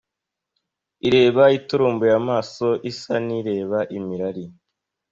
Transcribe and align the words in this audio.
ireba 1.07 1.43
iturumbuye 1.57 2.13
amaso 2.21 2.67
isa 2.91 3.15
n’ireba 3.25 3.79
imirari 3.97 4.43